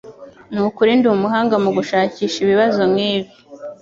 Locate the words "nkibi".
2.91-3.31